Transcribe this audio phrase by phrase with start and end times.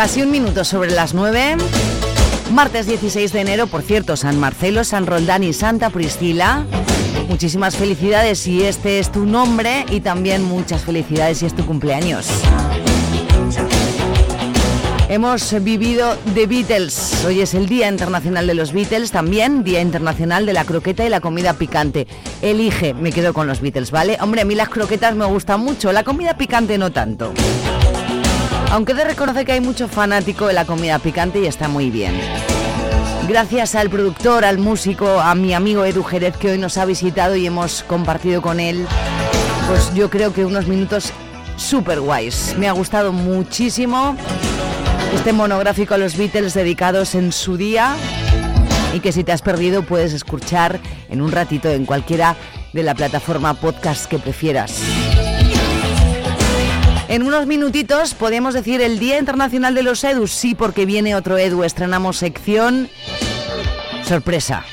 [0.00, 1.58] Casi un minuto sobre las 9.
[2.54, 6.64] Martes 16 de enero, por cierto, San Marcelo, San Roldán y Santa Priscila.
[7.28, 12.28] Muchísimas felicidades si este es tu nombre y también muchas felicidades si es tu cumpleaños.
[15.10, 17.22] Hemos vivido The Beatles.
[17.26, 21.10] Hoy es el Día Internacional de los Beatles, también Día Internacional de la Croqueta y
[21.10, 22.06] la Comida Picante.
[22.40, 24.16] Elige, me quedo con los Beatles, ¿vale?
[24.22, 27.34] Hombre, a mí las croquetas me gustan mucho, la comida picante no tanto.
[28.70, 32.14] Aunque de reconocer que hay mucho fanático de la comida picante y está muy bien.
[33.28, 37.34] Gracias al productor, al músico, a mi amigo Edu Jerez que hoy nos ha visitado
[37.34, 38.86] y hemos compartido con él,
[39.68, 41.12] pues yo creo que unos minutos
[41.56, 42.54] súper guays.
[42.58, 44.16] Me ha gustado muchísimo
[45.14, 47.96] este monográfico a los Beatles dedicados en su día
[48.94, 52.36] y que si te has perdido puedes escuchar en un ratito en cualquiera
[52.72, 54.80] de la plataforma podcast que prefieras.
[57.10, 61.38] En unos minutitos podemos decir el Día Internacional de los Edus, sí, porque viene otro
[61.38, 62.88] Edu, estrenamos sección
[64.04, 64.64] sorpresa.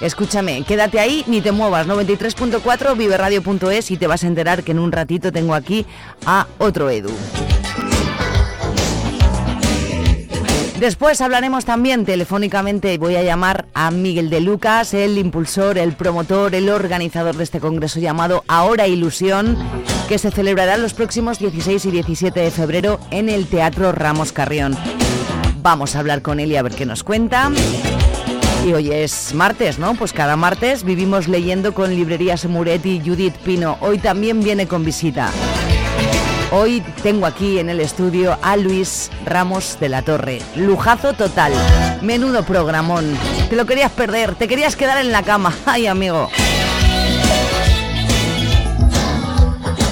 [0.00, 4.78] Escúchame, quédate ahí, ni te muevas, 93.4 viveradio.es y te vas a enterar que en
[4.78, 5.86] un ratito tengo aquí
[6.24, 7.10] a otro Edu.
[10.78, 16.54] Después hablaremos también telefónicamente, voy a llamar a Miguel de Lucas, el impulsor, el promotor,
[16.54, 19.58] el organizador de este congreso llamado Ahora Ilusión,
[20.10, 24.76] que se celebrará los próximos 16 y 17 de febrero en el Teatro Ramos Carrión.
[25.62, 27.48] Vamos a hablar con él y a ver qué nos cuenta.
[28.66, 29.94] Y hoy es martes, ¿no?
[29.94, 33.78] Pues cada martes vivimos leyendo con Librerías Muretti y Judith Pino.
[33.80, 35.30] Hoy también viene con visita.
[36.50, 40.42] Hoy tengo aquí en el estudio a Luis Ramos de la Torre.
[40.56, 41.52] Lujazo total.
[42.02, 43.16] Menudo programón.
[43.48, 45.54] Te lo querías perder, te querías quedar en la cama.
[45.66, 46.28] Ay, amigo.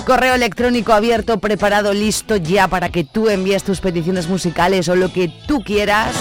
[0.08, 5.12] Correo electrónico abierto, preparado, listo ya para que tú envíes tus peticiones musicales o lo
[5.12, 6.16] que tú quieras.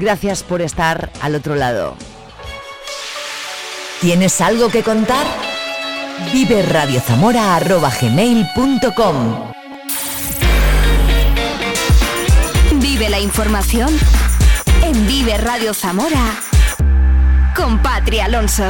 [0.00, 1.94] Gracias por estar al otro lado.
[4.00, 5.24] ¿Tienes algo que contar?
[6.32, 7.00] Vive Radio
[8.00, 9.52] gmail.com
[12.80, 13.96] Vive la información
[14.82, 16.40] en Vive Radio Zamora
[17.54, 18.64] con Patri Alonso.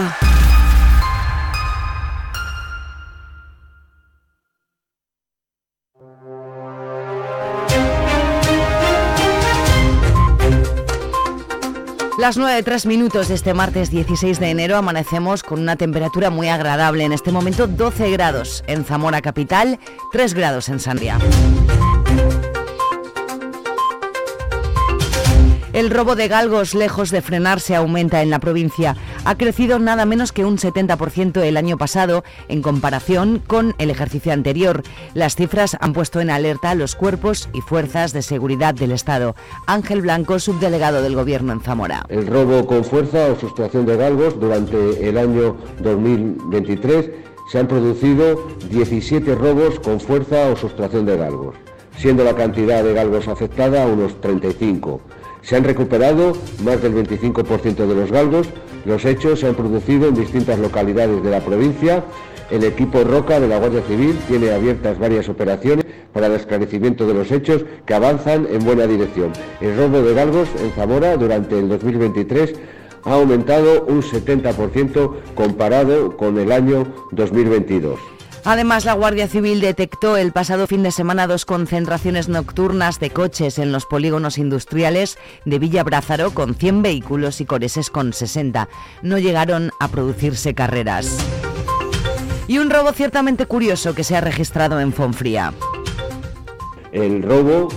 [12.25, 16.49] Las 9 3 minutos de este martes 16 de enero amanecemos con una temperatura muy
[16.49, 17.05] agradable.
[17.05, 19.79] En este momento 12 grados en Zamora capital,
[20.11, 21.19] 3 grados en Sandia.
[25.75, 28.97] El robo de galgos, lejos de frenarse, aumenta en la provincia.
[29.27, 34.35] Ha crecido nada menos que un 70% el año pasado en comparación con el ejercicio
[34.35, 34.83] anterior.
[35.15, 39.35] Las cifras han puesto en alerta a los cuerpos y fuerzas de seguridad del Estado.
[39.67, 42.05] Ángel Blanco, subdelegado del Gobierno en Zamora.
[42.11, 47.11] El robo con fuerza o sustracción de galgos durante el año 2023
[47.51, 51.57] se han producido 17 robos con fuerza o sustracción de galgos,
[51.97, 55.01] siendo la cantidad de galgos afectada unos 35.
[55.41, 58.49] Se han recuperado más del 25% de los galgos.
[58.85, 62.05] Los hechos se han producido en distintas localidades de la provincia.
[62.51, 67.15] El equipo Roca de la Guardia Civil tiene abiertas varias operaciones para el esclarecimiento de
[67.15, 69.33] los hechos que avanzan en buena dirección.
[69.61, 72.55] El robo de galgos en Zamora durante el 2023
[73.05, 78.14] ha aumentado un 70% comparado con el año 2022.
[78.47, 83.59] Además, la Guardia Civil detectó el pasado fin de semana dos concentraciones nocturnas de coches
[83.59, 88.69] en los polígonos industriales de Villa Brázaro con 100 vehículos y coreses con 60.
[89.01, 91.17] No llegaron a producirse carreras.
[92.47, 95.55] Y un robo ciertamente curioso que se ha registrado en Fonfría.
[96.93, 97.69] El robo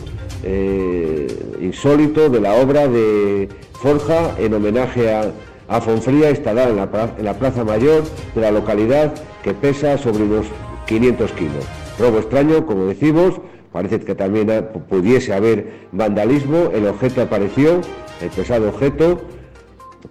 [0.44, 5.32] eh, insólito de la obra de Forja en homenaje a,
[5.80, 8.04] Fonfría instalada en la, en la Plaza Mayor
[8.36, 9.14] de la localidad
[9.48, 10.46] que pesa sobre unos
[10.88, 11.66] 500 kilos.
[11.98, 13.40] Robo extraño, como decimos,
[13.72, 17.80] parece que también pudiese haber vandalismo, el objeto apareció,
[18.22, 19.22] el pesado objeto,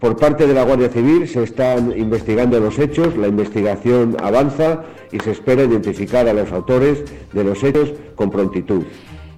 [0.00, 5.20] por parte de la Guardia Civil se están investigando los hechos, la investigación avanza y
[5.20, 7.04] se espera identificar a los autores
[7.34, 8.84] de los hechos con prontitud.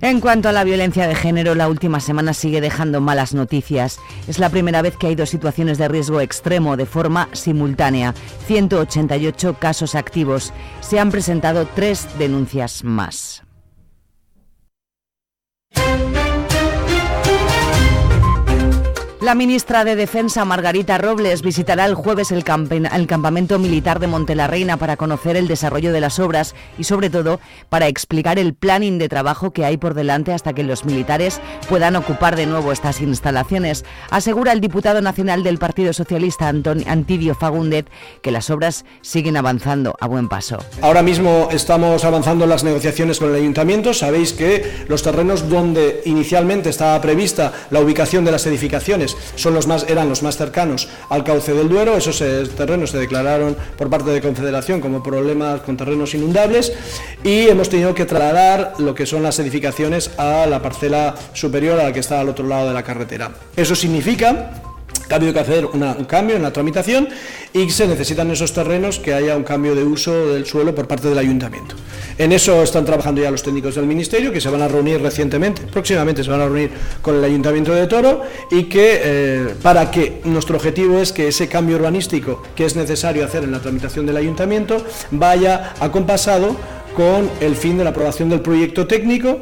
[0.00, 3.98] En cuanto a la violencia de género, la última semana sigue dejando malas noticias.
[4.28, 8.14] Es la primera vez que hay dos situaciones de riesgo extremo de forma simultánea.
[8.46, 10.52] 188 casos activos.
[10.80, 13.47] Se han presentado tres denuncias más.
[19.28, 24.96] La ministra de Defensa, Margarita Robles, visitará el jueves el, campamento militar de Montelarreina para
[24.96, 27.38] conocer el desarrollo de las obras y, sobre todo,
[27.68, 31.96] para explicar el planning de trabajo que hay por delante hasta que los militares puedan
[31.96, 33.84] ocupar de nuevo estas instalaciones.
[34.08, 37.90] Asegura el diputado nacional del Partido Socialista, Antonio Antidio Fagundet,
[38.22, 40.56] que las obras siguen avanzando a buen paso.
[40.80, 43.92] Ahora mismo estamos avanzando en las negociaciones con el ayuntamiento.
[43.92, 49.66] Sabéis que los terrenos donde inicialmente estaba prevista la ubicación de las edificaciones son los
[49.66, 51.96] más, eran los más cercanos al cauce del Duero.
[51.96, 56.72] Esos eh, terrenos se declararon por parte de Confederación como problemas con terrenos inundables
[57.24, 61.84] y hemos tenido que trasladar lo que son las edificaciones a la parcela superior a
[61.84, 63.32] la que está al otro lado de la carretera.
[63.56, 64.67] Eso significa
[65.14, 67.08] ha habido que hacer un cambio en la tramitación
[67.52, 71.08] y se necesitan esos terrenos que haya un cambio de uso del suelo por parte
[71.08, 71.74] del ayuntamiento.
[72.18, 75.62] En eso están trabajando ya los técnicos del Ministerio, que se van a reunir recientemente,
[75.62, 76.70] próximamente se van a reunir
[77.00, 81.48] con el Ayuntamiento de Toro y que eh, para que nuestro objetivo es que ese
[81.48, 86.56] cambio urbanístico que es necesario hacer en la tramitación del Ayuntamiento vaya acompasado
[86.94, 89.38] con el fin de la aprobación del proyecto técnico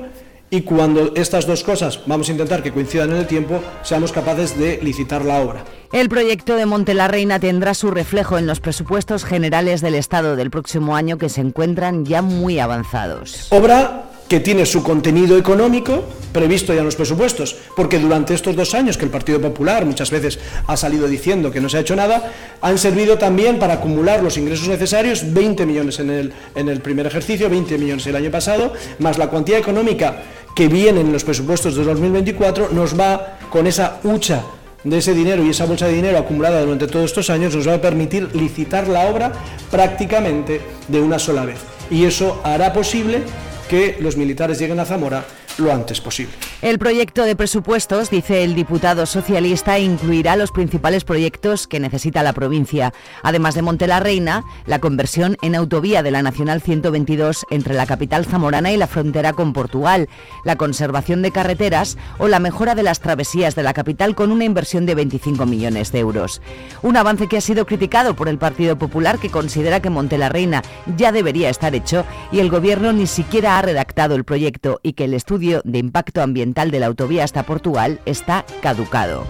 [0.51, 4.59] y cuando estas dos cosas vamos a intentar que coincidan en el tiempo, seamos capaces
[4.59, 5.65] de licitar la obra.
[5.93, 10.37] El proyecto de Monte la Reina tendrá su reflejo en los presupuestos generales del Estado
[10.37, 13.49] del próximo año que se encuentran ya muy avanzados.
[13.51, 18.75] Obra que tiene su contenido económico previsto ya en los presupuestos, porque durante estos dos
[18.75, 21.97] años que el Partido Popular muchas veces ha salido diciendo que no se ha hecho
[21.97, 22.31] nada,
[22.61, 27.07] han servido también para acumular los ingresos necesarios, 20 millones en el, en el primer
[27.07, 30.23] ejercicio, 20 millones el año pasado, más la cuantía económica
[30.55, 34.43] que viene en los presupuestos de 2024, nos va con esa hucha
[34.85, 37.75] de ese dinero y esa bolsa de dinero acumulada durante todos estos años nos va
[37.75, 39.33] a permitir licitar la obra
[39.71, 41.59] prácticamente de una sola vez.
[41.91, 43.23] Y eso hará posible
[43.69, 45.25] que los militares lleguen a Zamora
[45.59, 46.33] lo antes posible.
[46.63, 52.33] El proyecto de presupuestos, dice el diputado socialista, incluirá los principales proyectos que necesita la
[52.33, 52.93] provincia,
[53.23, 58.73] además de Monte la conversión en autovía de la Nacional 122 entre la capital zamorana
[58.73, 60.09] y la frontera con Portugal,
[60.45, 64.45] la conservación de carreteras o la mejora de las travesías de la capital con una
[64.45, 66.43] inversión de 25 millones de euros.
[66.83, 70.29] Un avance que ha sido criticado por el Partido Popular que considera que Monte la
[70.29, 70.63] Reina
[70.97, 75.05] ya debería estar hecho y el gobierno ni siquiera ha redactado el proyecto y que
[75.05, 79.25] el estudio de impacto ambiental de la autovía hasta Portugal está caducado.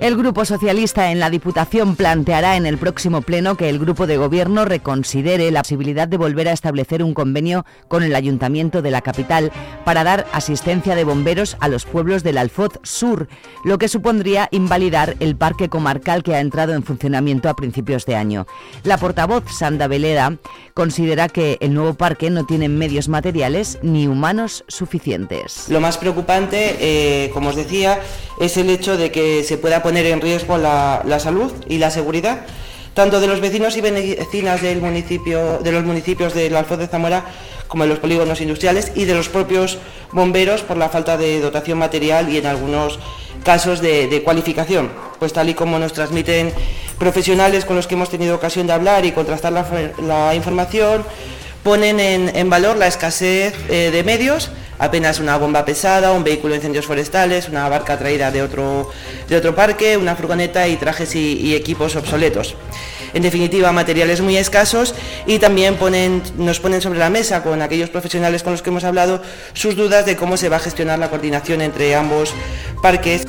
[0.00, 4.16] El Grupo Socialista en la Diputación planteará en el próximo pleno que el Grupo de
[4.16, 9.00] Gobierno reconsidere la posibilidad de volver a establecer un convenio con el Ayuntamiento de la
[9.00, 9.50] capital
[9.84, 13.26] para dar asistencia de bomberos a los pueblos del Alfoz Sur,
[13.64, 18.14] lo que supondría invalidar el parque comarcal que ha entrado en funcionamiento a principios de
[18.14, 18.46] año.
[18.84, 20.36] La portavoz Sanda Veleda
[20.74, 25.68] considera que el nuevo parque no tiene medios materiales ni humanos suficientes.
[25.68, 27.98] Lo más preocupante, eh, como os decía,
[28.40, 32.40] es el hecho de que se pueda poner en riesgo la, salud y la seguridad
[32.92, 37.24] tanto de los vecinos y vecinas del municipio, de los municipios del Alfoz de Zamora
[37.68, 39.78] como de los polígonos industriales y de los propios
[40.12, 42.98] bomberos por la falta de dotación material y en algunos
[43.44, 44.90] casos de, cualificación.
[45.18, 46.52] Pues tal y como nos transmiten
[46.98, 51.02] profesionales con los que hemos tenido ocasión de hablar y contrastar la, información,
[51.62, 56.58] ponen en, valor la escasez eh, de medios apenas una bomba pesada, un vehículo de
[56.58, 58.90] incendios forestales, una barca traída de otro,
[59.28, 62.54] de otro parque, una furgoneta y trajes y, equipos obsoletos.
[63.14, 64.94] En definitiva, materiales muy escasos
[65.26, 65.76] y también
[66.36, 69.22] nos ponen sobre la mesa con aquellos profesionales con los que hemos hablado
[69.54, 72.34] sus dudas de cómo se va a gestionar la coordinación entre ambos
[72.82, 73.26] parques.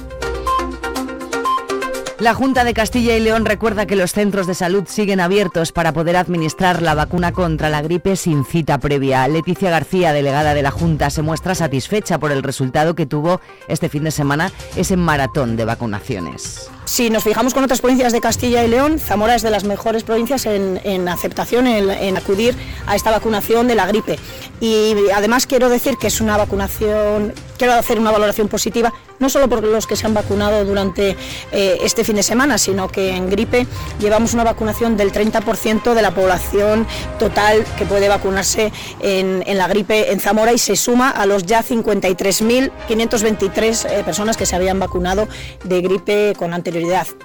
[2.19, 5.93] La Junta de Castilla y León recuerda que los centros de salud siguen abiertos para
[5.93, 9.25] poder administrar la vacuna contra la gripe sin cita previa.
[9.29, 13.87] Leticia García, delegada de la Junta, se muestra satisfecha por el resultado que tuvo este
[13.87, 16.69] fin de semana ese maratón de vacunaciones.
[16.89, 20.03] Si nos fijamos con otras provincias de Castilla y León, Zamora es de las mejores
[20.03, 22.55] provincias en, aceptación, en, acudir
[22.87, 24.17] a esta vacunación de la gripe.
[24.59, 29.47] Y además quiero decir que es una vacunación, quiero hacer una valoración positiva no solo
[29.49, 31.15] por los que se han vacunado durante
[31.51, 33.67] eh, este fin de semana, sino que en gripe
[33.99, 36.87] llevamos una vacunación del 30% de la población
[37.19, 41.63] total que puede vacunarse en, la gripe en Zamora y se suma a los ya
[41.63, 45.27] 53.523 eh, personas que se habían vacunado
[45.63, 46.78] de gripe con anterioridad.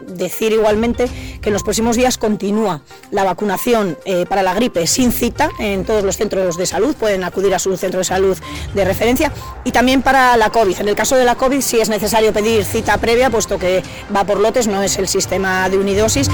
[0.06, 1.08] Decir igualmente
[1.40, 5.84] que en los próximos días continúa la vacunación eh, para la gripe sin cita en
[5.84, 8.36] todos los centros de salud, pueden acudir a su centro de salud
[8.74, 9.32] de referencia
[9.64, 10.80] y también para la COVID.
[10.80, 13.82] En el caso de la COVID sí es necesario pedir cita previa, puesto que
[14.14, 16.28] va por lotes, no es el sistema de unidosis.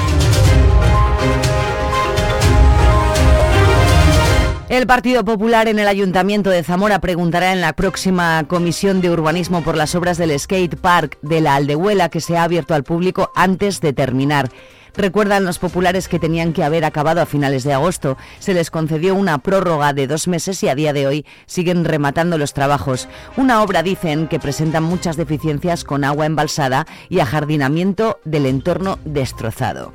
[4.70, 9.64] El Partido Popular en el Ayuntamiento de Zamora preguntará en la próxima Comisión de Urbanismo
[9.64, 13.32] por las obras del skate park de la Aldehuela que se ha abierto al público
[13.34, 14.48] antes de terminar.
[14.94, 18.16] Recuerdan los populares que tenían que haber acabado a finales de agosto.
[18.38, 22.38] Se les concedió una prórroga de dos meses y a día de hoy siguen rematando
[22.38, 23.08] los trabajos.
[23.36, 29.90] Una obra, dicen, que presenta muchas deficiencias con agua embalsada y ajardinamiento del entorno destrozado.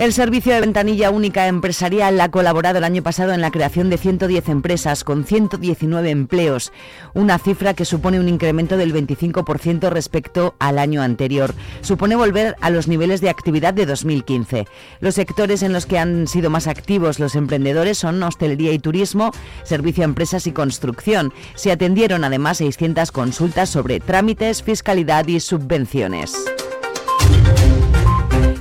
[0.00, 3.98] El servicio de ventanilla única empresarial ha colaborado el año pasado en la creación de
[3.98, 6.72] 110 empresas con 119 empleos,
[7.12, 11.54] una cifra que supone un incremento del 25% respecto al año anterior.
[11.82, 14.66] Supone volver a los niveles de actividad de 2015.
[15.00, 19.32] Los sectores en los que han sido más activos los emprendedores son hostelería y turismo,
[19.64, 21.34] servicio a empresas y construcción.
[21.56, 26.32] Se atendieron además 600 consultas sobre trámites, fiscalidad y subvenciones.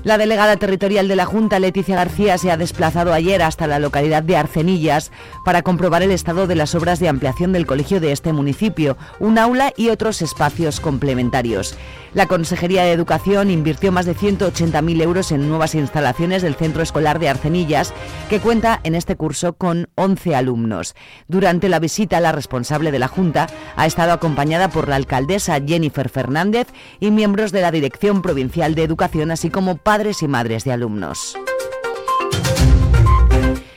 [0.10, 4.24] La delegada territorial de la Junta, Leticia García, se ha desplazado ayer hasta la localidad
[4.24, 5.12] de Arcenillas
[5.46, 9.38] para comprobar el estado de las obras de ampliación del colegio de este municipio, un
[9.38, 11.78] aula y otros espacios complementarios.
[12.16, 17.20] La Consejería de Educación invirtió más de 180.000 euros en nuevas instalaciones del centro escolar
[17.20, 17.94] de Arcenillas,
[18.32, 20.96] que cuenta en este curso con 11 alumnos.
[21.28, 26.10] Durante la visita, la responsable de la Junta ha estado acompañada por la alcaldesa Jennifer
[26.10, 26.68] Fernández
[27.00, 31.38] y miembros de la Dirección Provincial de Educación, así como padres y madres de alumnos.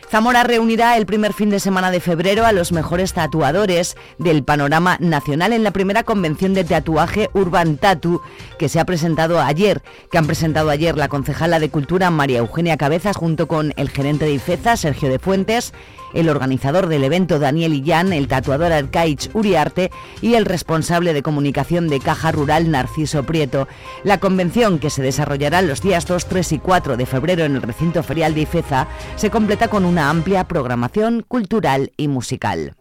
[0.09, 4.99] Zamora reunirá el primer fin de semana de febrero a los mejores tatuadores del panorama
[5.01, 8.21] nacional en la primera convención de tatuaje Urban Tattoo
[8.59, 12.77] que se ha presentado ayer, que han presentado ayer la concejala de Cultura María Eugenia
[12.77, 15.73] Cabezas junto con el gerente de IFEZA Sergio de Fuentes
[16.15, 19.91] el organizador del evento Daniel Illán, el tatuador Arcaich Uriarte
[20.21, 23.69] y el responsable de comunicación de Caja Rural Narciso Prieto.
[24.05, 27.63] La convención, que se desarrollará los días 2, 3 y 4 de febrero en el
[27.63, 32.75] recinto ferial de Ifeza, se completa con una amplia programación cultural y musical.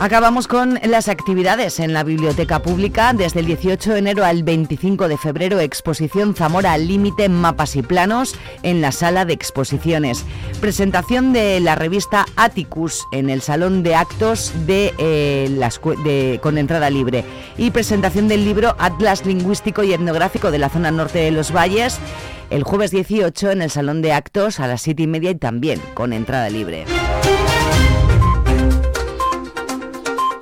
[0.00, 3.12] Acabamos con las actividades en la Biblioteca Pública.
[3.12, 7.82] Desde el 18 de enero al 25 de febrero, exposición Zamora al Límite, Mapas y
[7.82, 10.24] Planos en la sala de exposiciones.
[10.58, 17.26] Presentación de la revista Atticus en el Salón de Actos de, eh, con entrada libre.
[17.58, 22.00] Y presentación del libro Atlas Lingüístico y Etnográfico de la zona norte de los Valles
[22.48, 25.78] el jueves 18 en el Salón de Actos a las 7 y media y también
[25.92, 26.86] con entrada libre.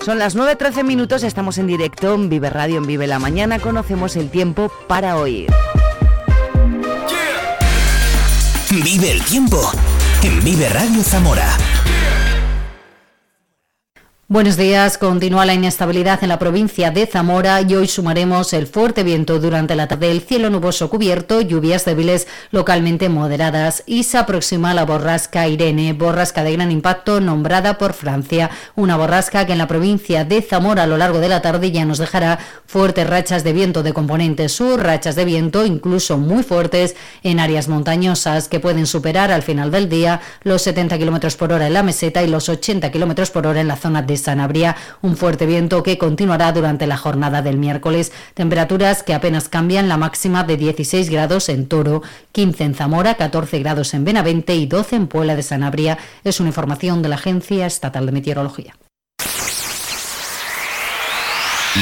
[0.09, 3.59] Son las 9.13 minutos, estamos en directo en Vive Radio, en Vive la Mañana.
[3.59, 5.51] Conocemos el tiempo para oír.
[8.71, 9.71] Vive el tiempo
[10.23, 11.68] en Vive Radio Zamora.
[14.31, 14.99] Buenos días.
[14.99, 19.75] Continúa la inestabilidad en la provincia de Zamora y hoy sumaremos el fuerte viento durante
[19.75, 25.49] la tarde, el cielo nuboso cubierto, lluvias débiles localmente moderadas y se aproxima la borrasca
[25.49, 28.51] Irene, borrasca de gran impacto nombrada por Francia.
[28.75, 31.87] Una borrasca que en la provincia de Zamora a lo largo de la tarde ya
[31.87, 36.97] nos dejará fuertes rachas de viento de componente sur, rachas de viento incluso muy fuertes
[37.23, 41.67] en áreas montañosas que pueden superar al final del día los 70 km por hora
[41.67, 45.17] en la meseta y los 80 km por hora en la zona de Sanabria, un
[45.17, 48.13] fuerte viento que continuará durante la jornada del miércoles.
[48.35, 53.59] Temperaturas que apenas cambian, la máxima de 16 grados en Toro, 15 en Zamora, 14
[53.61, 55.99] grados en Benavente y 12 en Puebla de Sanabria.
[56.25, 58.75] Es una información de la Agencia Estatal de Meteorología.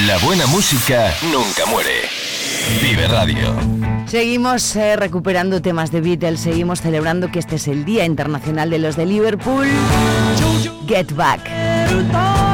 [0.04, 2.02] La buena música nunca muere.
[2.82, 3.54] Vive Radio.
[4.06, 8.78] Seguimos eh, recuperando temas de Beatles, seguimos celebrando que este es el Día Internacional de
[8.78, 9.66] los de Liverpool.
[10.86, 11.75] Get Back.
[11.86, 12.45] quero dar.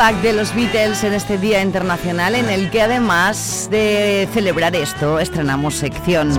[0.00, 5.74] De los Beatles en este Día Internacional en el que además de celebrar esto estrenamos
[5.74, 6.30] sección.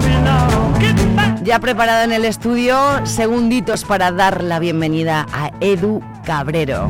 [1.44, 6.89] Ya preparado en el estudio, segunditos para dar la bienvenida a Edu Cabrero.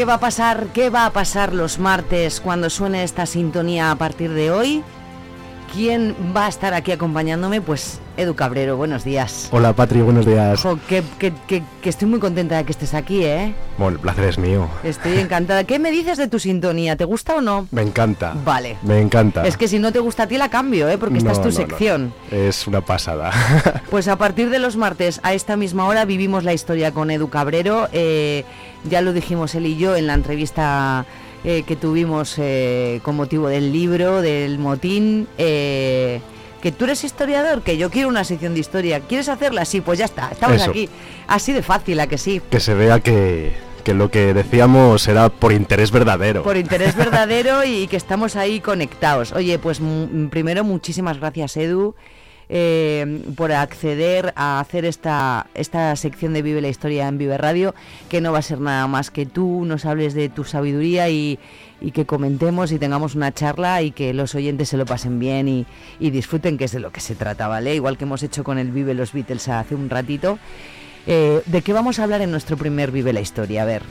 [0.00, 0.68] ¿Qué va a pasar?
[0.72, 4.82] ¿Qué va a pasar los martes cuando suene esta sintonía a partir de hoy?
[5.74, 7.60] ¿Quién va a estar aquí acompañándome?
[7.60, 9.48] Pues Edu Cabrero, buenos días.
[9.52, 10.62] Hola Patri, buenos días.
[10.62, 13.54] Jo, que, que- que- que estoy muy contenta de que estés aquí, ¿eh?
[13.76, 14.68] Bueno, el placer es mío.
[14.82, 15.64] Estoy encantada.
[15.64, 16.96] ¿Qué me dices de tu sintonía?
[16.96, 17.68] ¿Te gusta o no?
[17.70, 18.34] Me encanta.
[18.42, 18.78] Vale.
[18.82, 19.46] Me encanta.
[19.46, 20.96] Es que si no te gusta a ti la cambio, ¿eh?
[20.96, 21.66] Porque esta es tu no, no, no.
[21.68, 22.14] sección.
[22.30, 23.32] Es una pasada.
[23.90, 27.28] Pues a partir de los martes a esta misma hora vivimos la historia con Edu
[27.28, 27.88] Cabrero.
[27.92, 28.44] Eh,
[28.88, 31.04] ya lo dijimos él y yo en la entrevista
[31.44, 35.28] eh, que tuvimos eh, con motivo del libro, del motín.
[35.38, 36.20] eh,
[36.60, 39.00] que tú eres historiador, que yo quiero una sección de historia.
[39.00, 39.64] ¿Quieres hacerla?
[39.64, 40.28] Sí, pues ya está.
[40.30, 40.70] Estamos Eso.
[40.70, 40.88] aquí.
[41.26, 42.42] Así de fácil, a que sí.
[42.50, 46.42] que se vea que, que lo que decíamos era por interés verdadero.
[46.42, 49.32] Por interés verdadero y que estamos ahí conectados.
[49.32, 49.80] Oye, pues
[50.30, 51.94] primero muchísimas gracias Edu
[52.52, 57.74] eh, por acceder a hacer esta, esta sección de Vive la Historia en Vive Radio,
[58.08, 61.38] que no va a ser nada más que tú nos hables de tu sabiduría y,
[61.80, 65.46] y que comentemos y tengamos una charla y que los oyentes se lo pasen bien
[65.48, 65.64] y,
[66.00, 67.74] y disfruten, que es de lo que se trata, ¿vale?
[67.76, 70.38] Igual que hemos hecho con el Vive los Beatles hace un ratito.
[71.06, 73.62] Eh, ¿De qué vamos a hablar en nuestro primer Vive la Historia?
[73.62, 73.82] A ver.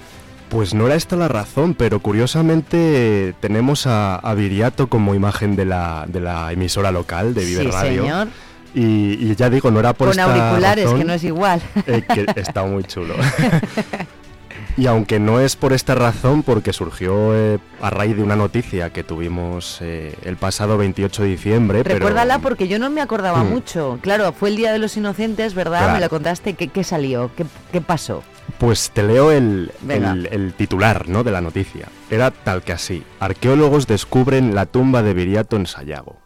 [0.50, 5.66] Pues no era esta la razón, pero curiosamente tenemos a, a Viriato como imagen de
[5.66, 8.02] la, de la emisora local de Vive Sí, Radio.
[8.04, 8.28] señor.
[8.76, 11.62] Y, y ya digo, no era por Con esta auriculares, razón, que no es igual.
[11.88, 13.16] eh, que está muy chulo.
[14.78, 18.92] y aunque no es por esta razón, porque surgió eh, a raíz de una noticia
[18.92, 23.44] que tuvimos eh, el pasado 28 de diciembre, pero Recuérdala porque yo no me acordaba
[23.44, 23.50] Hmm.
[23.50, 24.00] mucho.
[24.02, 25.80] Claro, fue el Día de los Inocentes, ¿verdad?
[25.80, 25.94] Claro.
[25.96, 26.54] Me lo contaste.
[26.54, 27.32] ¿Qué, qué salió?
[27.36, 28.24] ¿Qué, qué pasó?
[28.58, 31.24] Pues te leo el- el titular ¿no?
[31.24, 31.88] de la noticia.
[32.10, 33.04] Era tal que así.
[33.20, 36.18] Arqueólogos descubren la tumba de Viriato en Sayago.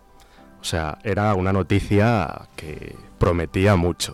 [0.63, 4.13] O sea, era una noticia que prometía mucho.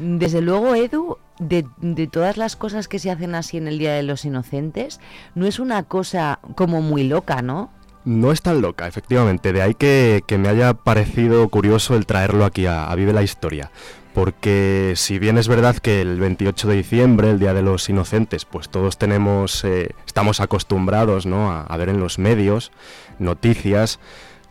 [0.00, 3.94] Desde luego, Edu, de, de todas las cosas que se hacen así en el Día
[3.94, 4.98] de los Inocentes,
[5.36, 7.70] no es una cosa como muy loca, ¿no?
[8.04, 9.52] No es tan loca, efectivamente.
[9.52, 13.22] De ahí que, que me haya parecido curioso el traerlo aquí a, a Vive la
[13.22, 13.70] Historia.
[14.14, 18.44] Porque si bien es verdad que el 28 de diciembre, el Día de los Inocentes,
[18.44, 21.52] pues todos tenemos, eh, estamos acostumbrados ¿no?
[21.52, 22.72] a, a ver en los medios
[23.20, 24.00] noticias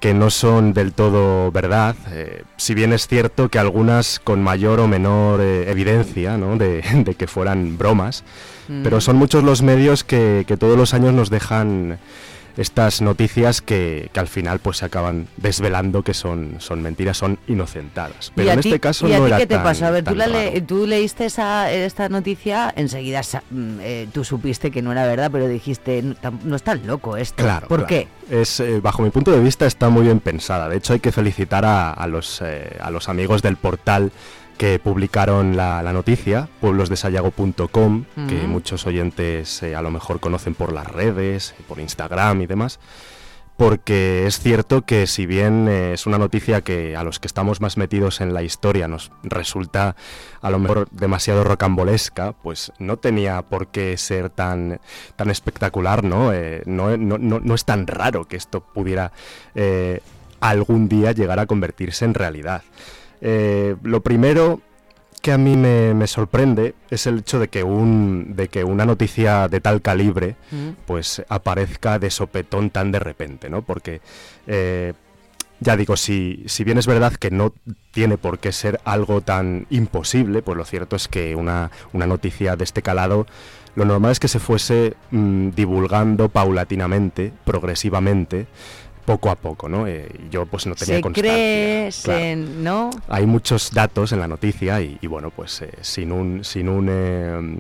[0.04, 4.82] que no son del todo verdad, eh, si bien es cierto que algunas con mayor
[4.82, 6.58] o menor eh, evidencia ¿no?
[6.58, 8.26] de, de que fueran bromas,
[8.84, 9.02] pero Mm.
[9.02, 12.00] son muchos los medios que, que todos los años nos dejan
[12.58, 17.39] estas noticias que, que al final pues se acaban desvelando que son, son mentiras, son
[17.48, 18.32] inocentadas.
[18.36, 19.86] Pero ¿Y a en ti- este caso ¿y a no era qué te tan- pasó?
[19.88, 20.66] A ver, tú, tan la le- raro.
[20.66, 25.48] tú leíste esa, esta noticia, enseguida mm, eh, tú supiste que no era verdad, pero
[25.48, 27.42] dijiste, no, no es tan loco esto.
[27.44, 27.68] Claro.
[27.68, 28.08] ¿Por claro.
[28.30, 28.42] qué?
[28.42, 30.70] Es, eh, bajo mi punto de vista está muy bien pensada.
[30.70, 34.12] De hecho hay que felicitar a, a los, eh, a los amigos del portal
[34.58, 40.72] que publicaron la, la noticia, pueblosdesayago.com, que muchos oyentes eh, a lo mejor conocen por
[40.74, 42.80] las redes, por Instagram y demás.
[43.56, 47.62] Porque es cierto que si bien eh, es una noticia que a los que estamos
[47.62, 49.96] más metidos en la historia nos resulta
[50.42, 54.80] a lo mejor demasiado rocambolesca, pues no tenía por qué ser tan,
[55.16, 56.34] tan espectacular, ¿no?
[56.34, 59.12] Eh, no, no, no- no es tan raro que esto pudiera
[59.54, 60.00] eh,
[60.42, 62.63] algún día llegara a convertirse en realidad.
[63.25, 64.59] Eh, lo primero
[65.21, 68.86] que a mí me, me sorprende es el hecho de que, un, de que una
[68.86, 70.71] noticia de tal calibre Mm.
[70.86, 73.62] pues aparezca de sopetón tan de repente, ¿no?
[73.62, 74.01] Porque
[74.47, 74.91] eh,
[75.62, 77.53] ya digo, si, si bien es verdad que no
[77.91, 82.57] tiene por qué ser algo tan imposible, pues lo cierto es que una, una noticia
[82.57, 83.25] de este calado,
[83.75, 88.47] lo normal es que se fuese mm, divulgando paulatinamente, progresivamente,
[89.06, 89.88] poco a poco, ¿no?
[89.88, 91.34] Eh, yo pues no tenía Se constancia.
[91.34, 92.20] cree, claro.
[92.20, 92.89] se- ¿no?
[93.08, 96.88] Hay muchos datos en la noticia y, y bueno, pues eh, sin un sin un
[96.89, 97.58] eh,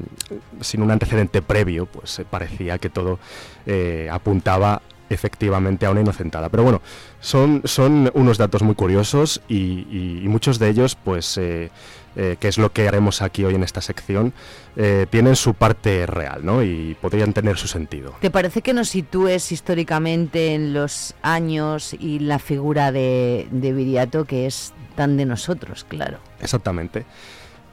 [0.61, 3.19] sin un antecedente previo, pues eh, parecía que todo
[3.65, 6.49] eh, apuntaba efectivamente a una inocentada.
[6.49, 6.81] Pero bueno,
[7.19, 11.37] son, son unos datos muy curiosos y, y- y muchos de ellos, pues,
[12.15, 14.33] eh, que es lo que haremos aquí hoy en esta sección,
[14.75, 16.63] eh, tienen su parte real, ¿no?
[16.63, 18.15] Y podrían tener su sentido.
[18.21, 24.25] ¿Te parece que nos sitúes históricamente en los años y la figura de, de Viriato
[24.25, 26.19] que es tan de nosotros, claro?
[26.39, 27.05] Exactamente.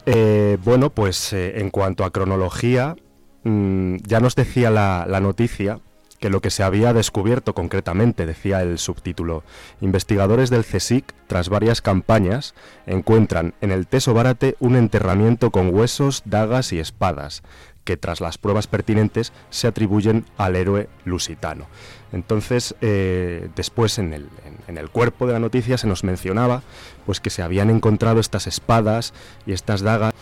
[0.06, 2.96] Eh, bueno, pues eh, en cuanto a cronología,
[3.44, 5.80] mm, ya nos decía la, la noticia
[6.20, 9.42] que lo que se había descubierto concretamente, decía el subtítulo,
[9.80, 12.54] investigadores del CSIC, tras varias campañas,
[12.86, 17.42] encuentran en el Teso Bárate un enterramiento con huesos, dagas y espadas,
[17.84, 21.66] que tras las pruebas pertinentes se atribuyen al héroe lusitano.
[22.12, 24.28] Entonces, eh, después en el,
[24.66, 26.62] en- el cuerpo de la noticia se nos mencionaba
[27.06, 29.14] pues que se habían encontrado estas espadas
[29.46, 30.12] y estas dagas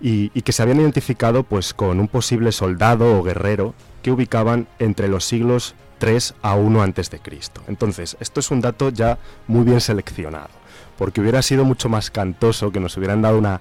[0.00, 4.66] y, y que se habían identificado pues con un posible soldado o guerrero que ubicaban
[4.78, 7.62] entre los siglos 3 a 1 antes de Cristo.
[7.68, 10.50] Entonces, esto es un dato ya muy bien seleccionado,
[10.98, 13.60] porque hubiera sido mucho más cantoso que nos hubieran dado una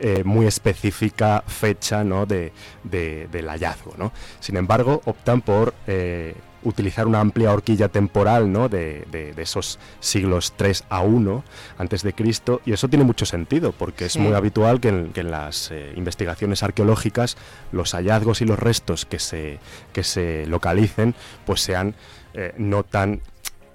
[0.00, 2.24] eh, muy específica fecha ¿no?
[2.26, 2.52] de,
[2.84, 3.94] de- del hallazgo.
[3.98, 4.12] ¿no?
[4.38, 8.68] Sin embargo, optan por eh, utilizar una amplia horquilla temporal ¿no?
[8.68, 11.44] de, de- de esos siglos 3 a 1
[11.78, 15.20] antes de Cristo y eso tiene mucho sentido porque es muy habitual que en, que
[15.20, 17.36] en las eh, investigaciones arqueológicas
[17.72, 19.58] los hallazgos y los restos que se,
[19.92, 21.14] que se localicen
[21.46, 21.94] pues sean
[22.34, 23.20] eh, no tan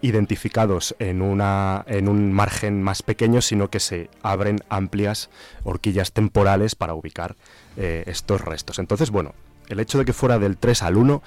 [0.02, 5.30] identificados en, una, en un margen más pequeño, sino que se abren amplias
[5.64, 7.36] horquillas temporales para ubicar
[7.78, 8.80] eh, estos restos.
[8.80, 9.34] Entonces, bueno,
[9.70, 11.24] el hecho de que fuera del 3 al 1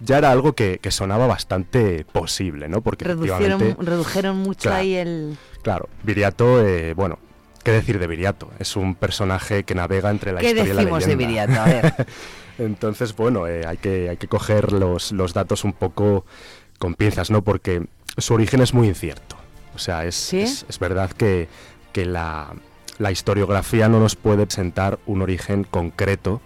[0.00, 2.80] ya era algo que, que sonaba bastante posible, ¿no?
[2.80, 4.76] Porque Reducieron, redujeron mucho Claro.
[4.76, 5.36] ahí el...
[5.62, 7.18] claro, Viriato, eh, bueno,
[7.62, 8.50] ¿qué decir de Viriato?
[8.58, 11.26] Es un personaje que navega entre la ¿Qué historia y la decimos de leyenda.
[11.26, 11.60] Viriato?
[11.60, 12.06] A ver.
[12.58, 16.26] Entonces, bueno, eh, hay, que, hay que coger los, los datos un poco
[16.78, 17.42] con pinzas, ¿no?
[17.42, 17.86] Porque
[18.18, 19.36] su origen es muy incierto.
[19.74, 21.48] O sea, es, es, es verdad que,
[21.92, 22.52] que la,
[22.98, 26.42] la historiografía no nos puede presentar un origen concreto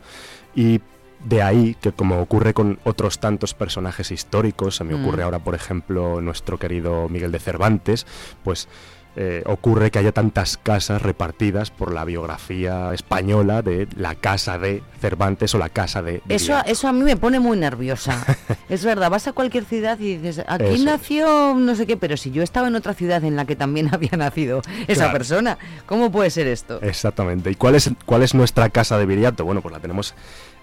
[0.54, 0.80] y
[1.24, 5.02] de ahí que como ocurre con otros tantos personajes históricos, se me Mm.
[5.02, 8.06] ocurre ahora por ejemplo nuestro querido Miguel de Cervantes,
[8.42, 8.68] pues
[9.16, 14.82] eh, ocurre que haya tantas casas repartidas por la biografía española de la casa de
[15.00, 16.20] Cervantes o la casa de...
[16.28, 18.24] Eso, eso a mí me pone muy nerviosa.
[18.68, 22.16] es verdad, vas a cualquier ciudad y dices, aquí Eso nació no sé qué, pero
[22.16, 25.12] si yo estaba en otra ciudad en la que también había nacido esa Claro.
[25.12, 26.80] persona, ¿cómo puede ser esto?
[26.82, 27.52] Exactamente.
[27.52, 29.44] ¿Y cuál es, cuál es nuestra casa de Viriato?
[29.44, 30.12] Bueno, pues la tenemos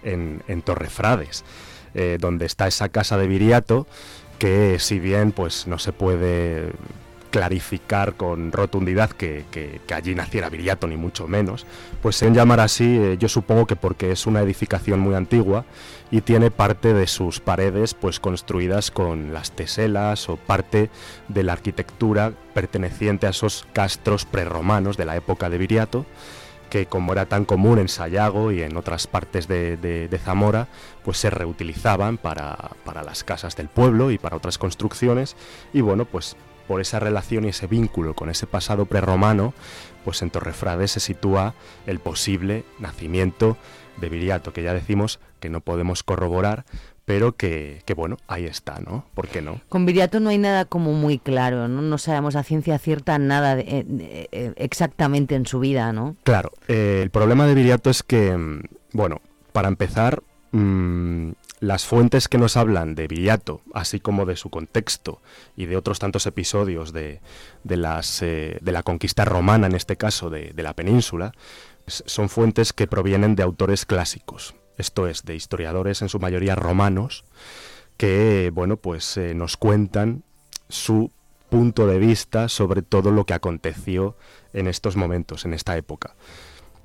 [0.03, 1.43] en, Torrefrades,
[1.93, 3.87] eh, donde está esa casa de Viriato,
[4.39, 6.71] que si bien pues no se puede
[7.31, 11.65] clarificar con rotundidad que, que- que allí naciera Viriato, ni mucho menos,
[12.01, 15.63] pues se llamar así, eh, yo supongo que porque es una edificación muy antigua
[16.11, 20.89] y tiene parte de sus paredes pues construidas con las teselas o parte
[21.29, 26.05] de la arquitectura perteneciente a esos castros prerromanos de la época de Viriato,
[26.71, 30.69] que como era tan común en Sayago y en otras partes de, de- Zamora,
[31.03, 35.35] pues se reutilizaban para, para las casas del pueblo y para otras construcciones.
[35.73, 39.53] Y bueno, pues por esa relación y ese vínculo con ese pasado prerromano,
[40.05, 41.53] pues en Torrefrades se sitúa
[41.85, 43.57] el posible nacimiento
[43.97, 46.63] de Viriato, que ya decimos que no podemos corroborar,
[47.11, 49.03] pero que, que bueno, ahí está, ¿no?
[49.13, 49.59] ¿Por qué no?
[49.67, 51.81] Con Viriato no hay nada como muy claro, ¿no?
[51.81, 56.15] No sabemos a ciencia cierta nada de- eh, eh, exactamente en su vida, ¿no?
[56.23, 58.61] Claro, eh, el problema de Viriato es que, mm,
[58.93, 59.19] bueno,
[59.51, 65.19] para empezar, mm, las fuentes que nos hablan de Viriato, así como de su contexto
[65.57, 67.19] y de otros tantos episodios de,
[67.65, 71.33] de las, eh, de la conquista romana, en este caso, de, de la península,
[71.87, 77.25] son fuentes que provienen de autores clásicos, esto es, de historiadores en su mayoría romanos,
[77.97, 80.23] que, bueno, pues eh, nos cuentan
[80.69, 81.11] su
[81.49, 84.15] punto de vista sobre todo lo que aconteció
[84.53, 86.15] en estos momentos, en esta época.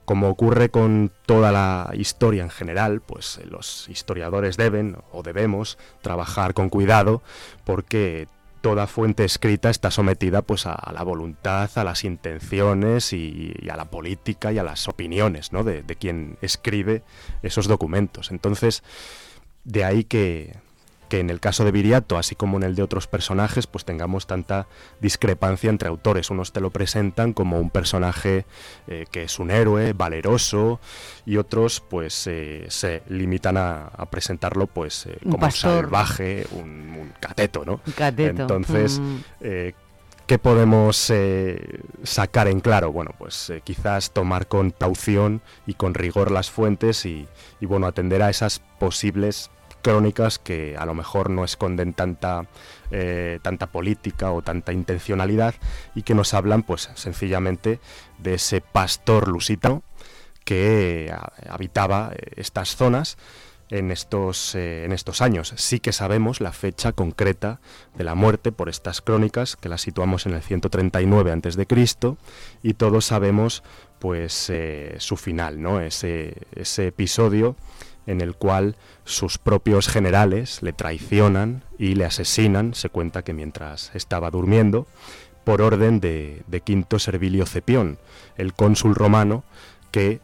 [0.05, 5.79] Como ocurre con toda la historia en general, pues eh, los historiadores deben o debemos
[6.03, 7.23] trabajar con cuidado
[7.65, 8.29] porque
[8.61, 13.77] toda fuente escrita está sometida pues a, la voluntad, a las intenciones y, y a
[13.77, 15.65] la política y a las opiniones ¿no?
[15.65, 17.03] de, de quien escribe
[17.43, 18.31] esos documentos.
[18.31, 18.83] Entonces,
[19.65, 20.57] de ahí que,
[21.09, 24.27] que en el caso de Viriato, así como en el de otros personajes, pues tengamos
[24.27, 24.67] tanta
[25.01, 26.31] discrepancia entre autores.
[26.31, 28.45] Unos te lo presentan como un personaje
[28.87, 30.81] eh, que es un héroe, valeroso,
[31.25, 36.97] y otros pues eh, se limitan a, a presentarlo pues eh, como un salvaje, un,
[36.99, 37.81] un cateto, ¿no?
[37.87, 39.17] Un cateto, Entonces, mm.
[40.27, 41.13] ¿qué podemos
[42.03, 42.93] sacar en claro?
[42.93, 47.29] Bueno, pues quizás tomar con caución y con rigor las fuentes y,
[47.61, 49.51] y, bueno, atender a esas posibles
[49.87, 52.47] crónicas que a lo mejor no esconden tanta,
[52.91, 55.55] eh, tanta política o tanta intencionalidad
[55.95, 57.79] y que nos hablan pues sencillamente
[58.19, 59.85] de ese pastor lusitano
[60.45, 63.17] que eh, ha- habitaba eh, estas zonas
[63.71, 65.53] en estos, en estos años.
[65.57, 67.59] Sí que sabemos la fecha concreta
[67.97, 71.67] de la muerte por estas crónicas, que las situamos en el 139 a.C.,
[72.63, 73.63] y todos sabemos
[73.99, 74.53] pues
[74.99, 75.81] su final, ¿no?
[75.81, 77.57] Ese, ese episodio
[78.07, 83.91] en el cual sus propios generales le traicionan y le asesinan, se cuenta que mientras
[83.95, 84.87] estaba durmiendo,
[85.45, 87.99] por orden de, Quinto Servilio Cepión,
[88.37, 89.45] el cónsul romano
[89.93, 90.21] que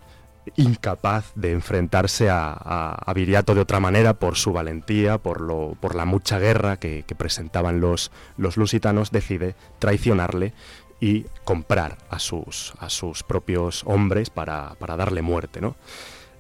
[0.57, 6.05] incapaz de enfrentarse a, Viriato de otra manera por su valentía, por, lo, por la
[6.05, 10.55] mucha guerra que, que presentaban los, los lusitanos, decide traicionarle
[11.03, 15.61] y comprar a sus, a sus propios hombres para, para darle muerte.
[15.61, 15.75] ¿no?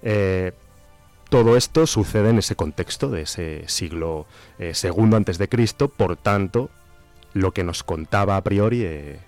[0.02, 0.52] Eh,
[1.33, 4.27] todo esto sucede en ese contexto de ese siglo
[4.59, 6.68] eh, segundo antes de Cristo, por tanto,
[7.33, 9.18] lo que nos contaba a priori eh,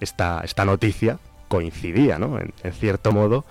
[0.00, 1.18] esta, esta noticia
[1.48, 2.38] coincidía, ¿no?
[2.38, 3.44] En, cierto modo,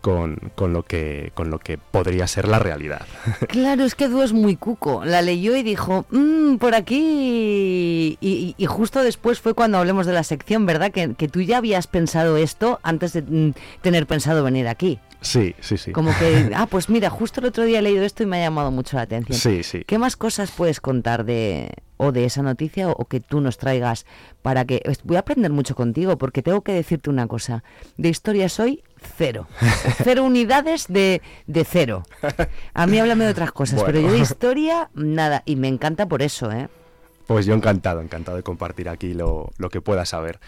[0.00, 3.06] con, con lo que, con lo que podría ser la realidad.
[3.46, 5.04] Claro, es que Edu es muy cuco.
[5.04, 8.18] La leyó y dijo, "Mm, por aquí.
[8.20, 10.90] Y, justo después fue cuando hablemos de la sección, ¿verdad?
[10.90, 14.98] Que, que tú ya habías pensado esto antes de mm, tener pensado venir aquí.
[15.22, 15.92] Sí, sí, sí.
[15.92, 18.40] Como que, ah, pues mira, justo el otro día he leído esto y me ha
[18.40, 19.38] llamado mucho la atención.
[19.38, 19.84] Sí, sí.
[19.84, 23.58] ¿Qué más cosas puedes contar de o de esa noticia o, o que tú nos
[23.58, 24.06] traigas
[24.42, 27.62] para que voy a aprender mucho contigo porque tengo que decirte una cosa.
[27.96, 28.82] De historia soy
[29.16, 29.46] cero.
[30.02, 32.02] Cero unidades de, de cero.
[32.74, 36.22] A mí háblame de otras cosas, pero yo de historia nada y me encanta por
[36.22, 36.68] eso, ¿eh?
[37.26, 40.40] Pues yo encantado, encantado de compartir aquí lo, lo que pueda saber.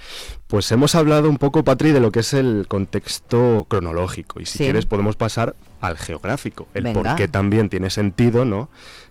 [0.49, 4.41] Pues hemos hablado un poco, Patri, de lo que es el contexto cronológico.
[4.41, 4.65] Y si Sí.
[4.65, 6.67] quieres podemos pasar al geográfico.
[6.75, 7.03] El Venga.
[7.03, 8.69] por qué también tiene sentido, ¿no?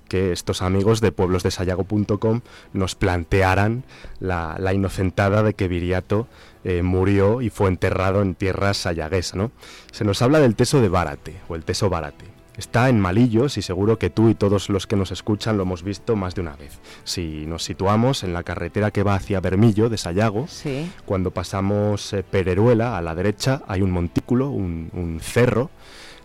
[0.09, 2.41] Que estos amigos de pueblosdesayago.com
[2.73, 3.83] nos plantearan
[4.19, 6.27] la, la inocentada de que Viriato
[6.65, 9.51] eh, murió y fue enterrado en tierra sayaguesa, ¿no?
[9.91, 12.25] Se nos habla del teso de Bárate, o el teso Bárate.
[12.57, 15.81] Está en Malillos y seguro que tú y todos los que nos escuchan lo hemos
[15.81, 16.79] visto más de una vez.
[17.03, 20.91] Si nos situamos en la carretera que va hacia Bermillo de Sayago, Sí.
[21.05, 25.71] cuando pasamos eh, Pereruela a la derecha hay un montículo, un, un cerro,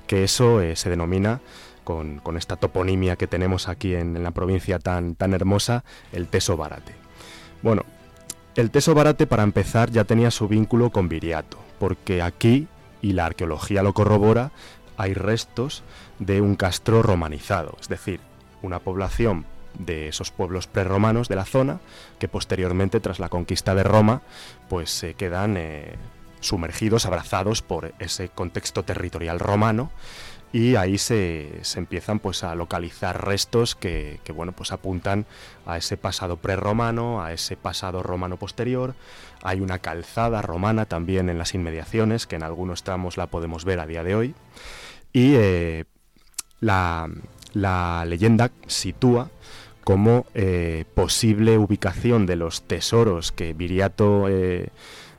[0.07, 1.41] que eso eh, se denomina
[1.85, 6.27] con, con esta toponimia que tenemos aquí en, en la provincia tan, tan hermosa, el
[6.27, 6.93] Teso Bárate.
[7.63, 7.83] Bueno,
[8.55, 12.69] el Teso Bárate para empezar ya tenía su vínculo con Viriato, porque aquí,
[13.01, 14.51] y la arqueología lo corrobora,
[14.99, 15.85] hay restos
[16.19, 18.21] de un castro romanizado, es decir,
[18.63, 19.47] una población
[19.79, 21.81] de esos pueblos prerromanos de la zona
[22.19, 24.23] que posteriormente tras la conquista de Roma
[24.69, 25.95] pues se quedan eh,
[26.41, 29.91] sumergidos, abrazados por ese contexto territorial romano
[30.51, 35.27] y ahí se, se empiezan pues a localizar restos que, que, bueno pues apuntan
[35.67, 38.95] a ese pasado prerromano, a ese pasado romano posterior.
[39.43, 43.79] Hay una calzada romana también en las inmediaciones que en algunos tramos la podemos ver
[43.79, 44.35] a día de hoy
[45.13, 45.85] y eh,
[46.61, 47.09] la,
[47.53, 49.31] la leyenda sitúa
[49.89, 54.69] como eh, posible ubicación de los tesoros que Viriato, eh,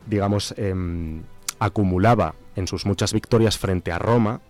[0.06, 1.24] digamos, em,
[1.58, 4.42] acumulaba en sus muchas victorias frente a Roma,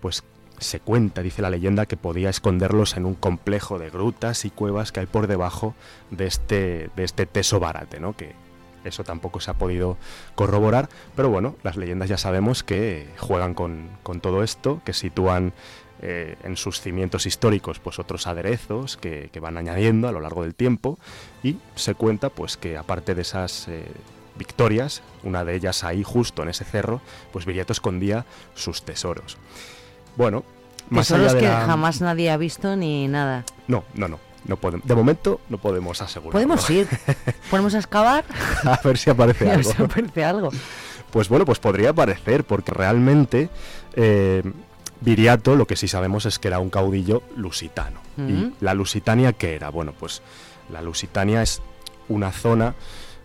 [0.00, 0.24] pues
[0.58, 4.92] se cuenta, dice la leyenda, que podía esconderlos en un complejo de grutas y cuevas
[4.92, 5.74] que hay por debajo
[6.10, 8.16] de este, de este teso barate, ¿no?
[8.16, 8.32] Que
[8.82, 9.98] eso tampoco se ha podido
[10.34, 15.52] corroborar, pero bueno, las leyendas ya sabemos que juegan con, con todo esto, que sitúan
[16.02, 20.42] eh, en sus cimientos históricos pues otros aderezos que, que van añadiendo a lo largo
[20.42, 20.98] del tiempo
[21.42, 23.84] y se cuenta pues que aparte de esas eh,
[24.38, 27.00] victorias, una de ellas ahí justo en ese cerro,
[27.32, 29.38] pues Viriato escondía sus tesoros.
[30.16, 30.44] Bueno,
[30.90, 33.44] más Tesoros allá de que la- jamás nadie ha visto ni nada.
[33.68, 34.18] No, no, no.
[34.44, 36.30] No podemos, de momento no podemos asegurar.
[36.30, 36.86] Podemos ir.
[37.50, 38.24] Podemos excavar.
[38.62, 39.72] a ver si aparece A ver algo.
[39.72, 40.50] si aparece algo.
[41.10, 43.48] Pues bueno, pues podría aparecer, porque realmente
[43.94, 44.44] eh,
[45.00, 48.00] Viriato lo que sí sabemos es que era un caudillo lusitano.
[48.16, 49.68] ¿Y la Lusitania qué era?
[49.68, 50.22] Bueno, pues
[50.72, 51.60] la Lusitania es
[52.08, 52.74] una zona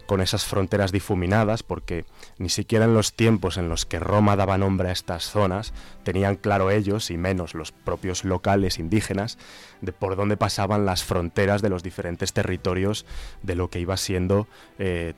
[0.06, 2.04] con esas fronteras difuminadas, porque
[2.38, 5.72] ni siquiera en los tiempos en los que Roma daba nombre a estas zonas
[6.04, 9.38] tenían claro ellos, y menos los propios locales indígenas,
[9.80, 13.06] de por dónde pasaban las fronteras de los diferentes territorios
[13.42, 14.48] de lo que iba siendo
[14.80, 15.14] eh,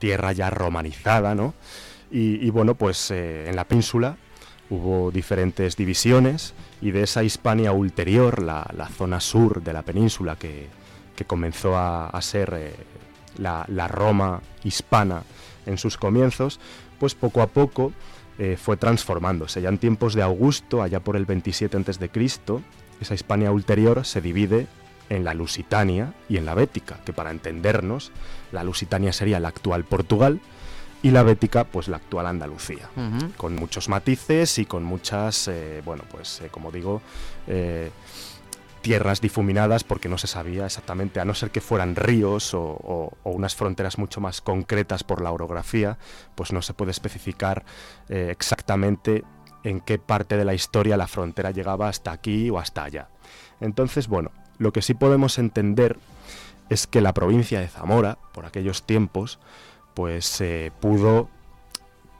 [0.00, 1.54] tierra ya romanizada, ¿no?
[2.10, 4.16] Y, y bueno, pues eh, en la península
[4.72, 10.68] hubo diferentes divisiones y de esa Hispania ulterior, la, zona sur de la península que,
[11.26, 12.74] comenzó a, ser eh,
[13.38, 15.22] la, la Roma hispana
[15.66, 16.58] en sus comienzos,
[16.98, 17.92] pues poco a poco
[18.38, 19.62] eh, fue transformándose.
[19.62, 22.10] Ya en tiempos de Augusto, allá por el 27 a.C.,
[23.00, 24.66] esa Hispania ulterior se divide
[25.10, 28.10] en la Lusitania y en la Bética, que para entendernos,
[28.50, 30.40] la Lusitania sería la actual Portugal
[31.02, 32.88] y la Bética, pues la actual Andalucía,
[33.36, 37.02] con muchos matices y con muchas, eh, bueno, pues eh, como digo,
[37.48, 37.90] eh,
[38.82, 43.12] tierras difuminadas porque no se sabía exactamente, a no ser que fueran ríos o, o-
[43.22, 45.98] o unas fronteras mucho más concretas por la orografía,
[46.34, 47.64] pues no se puede especificar
[48.08, 49.24] exactamente
[49.64, 53.08] en qué parte de la historia la frontera llegaba hasta aquí o hasta allá.
[53.60, 55.96] Entonces, bueno, lo que sí podemos entender
[56.68, 59.38] es que la provincia de Zamora, por aquellos tiempos,
[59.94, 61.28] pues eh, pudo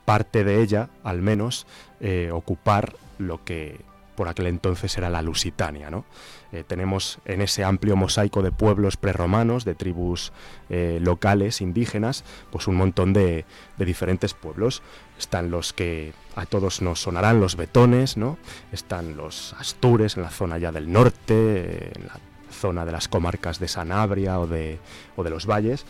[0.05, 1.65] parte de ella, al menos,
[1.99, 3.79] eh, ocupar lo que
[4.15, 5.89] por aquel entonces era la Lusitania.
[5.89, 6.05] ¿no?
[6.51, 10.31] Eh, tenemos en ese amplio mosaico de pueblos prerromanos, de tribus
[10.69, 13.45] locales, indígenas, pues un montón de,
[13.77, 14.81] de diferentes pueblos.
[15.17, 18.37] Están los que a todos nos sonarán los betones, ¿no?
[18.71, 22.19] Están los astures en la zona ya del norte, en la
[22.53, 24.79] zona de las comarcas de Sanabria o de,
[25.15, 25.85] o de los valles.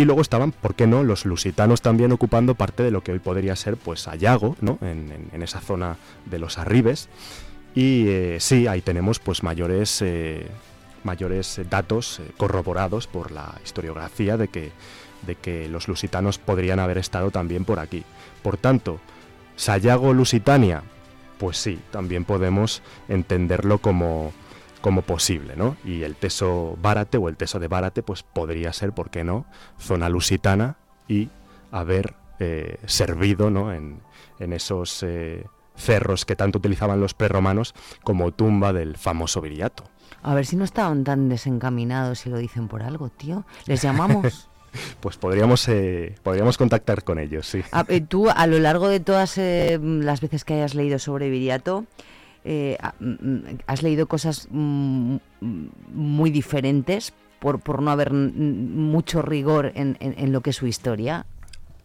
[0.00, 3.18] Y luego estaban, ¿por qué no?, los lusitanos también ocupando parte de lo que hoy
[3.18, 7.10] podría ser, pues, Ayago, ¿no?, en, en- esa zona de los arribes.
[7.74, 10.46] Y eh, sí, ahí tenemos, pues, mayores, eh,
[11.04, 14.72] mayores datos eh, corroborados por la historiografía de que,
[15.26, 18.02] de que los lusitanos podrían haber estado también por aquí.
[18.42, 19.00] Por tanto,
[19.56, 20.82] Sayago Lusitania,
[21.36, 24.32] pues sí, también podemos entenderlo como,
[24.80, 25.76] como posible, ¿no?
[25.84, 29.46] Y el teso Bárate o el teso de Bárate, pues podría ser, ¿por qué no?,
[29.78, 30.76] zona lusitana
[31.08, 31.28] y
[31.70, 34.00] haber eh, servido, ¿no?, en,
[34.38, 35.44] en esos eh,
[35.76, 39.84] cerros que tanto utilizaban los prerromanos como tumba del famoso Viriato.
[40.22, 43.44] A ver si no estaban tan desencaminados y lo dicen por algo, tío.
[43.66, 44.46] Les llamamos.
[45.00, 47.60] Pues podríamos, eh, podríamos contactar con ellos, sí.
[47.72, 51.28] A- eh, tú, a lo largo de todas eh, las veces que hayas leído sobre
[51.28, 51.86] Viriato,
[52.44, 52.78] eh,
[53.66, 55.16] has leído cosas mm,
[55.92, 61.26] muy diferentes por, no haber mucho rigor en, lo que es su historia.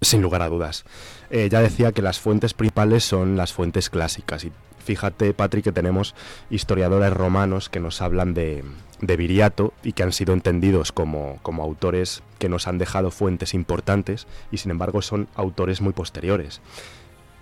[0.01, 0.83] Sin lugar a dudas.
[1.29, 4.43] Eh, ya decía que las fuentes principales son las fuentes clásicas.
[4.43, 4.51] Y
[4.83, 6.13] fíjate, Patrick, que tenemos
[6.49, 8.63] historiadores romanos que nos hablan de,
[8.99, 14.57] Viriato y que han sido entendidos como autores que nos han dejado fuentes importantes y
[14.57, 16.61] sin embargo son autores muy posteriores.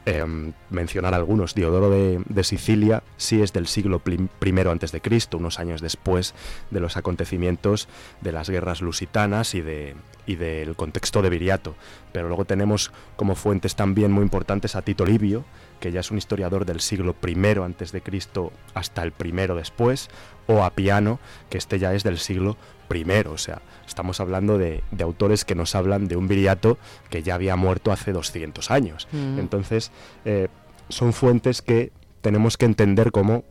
[0.05, 5.59] Em, mencionar algunos, Diodoro de, Sicilia sí es del siglo primero antes de Cristo, unos
[5.59, 6.33] años después
[6.71, 7.87] de los acontecimientos
[8.19, 11.75] de las guerras lusitanas y, de, y del contexto de Viriato.
[12.11, 15.45] Pero luego tenemos como fuentes también muy importantes a Tito Livio,
[15.79, 20.09] que ya es un historiador del siglo primero antes de Cristo hasta el primero después,
[20.47, 22.57] o a Piano, que este ya es del siglo
[22.89, 23.31] primero.
[23.31, 23.61] O sea,
[23.93, 26.79] estamos hablando de, de autores que nos hablan de un Viriato
[27.11, 29.07] que ya había muerto hace 200 años.
[29.11, 29.37] Mm.
[29.37, 29.91] Entonces,
[30.25, 30.47] eh,
[30.89, 31.91] son fuentes que
[32.21, 33.43] tenemos que entender como,